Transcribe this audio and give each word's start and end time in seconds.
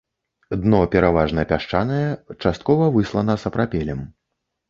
Дно 0.61 0.77
пераважна 0.95 1.43
пясчанае, 1.51 2.07
часткова 2.45 2.89
выслана 2.97 3.37
сапрапелем. 3.43 4.01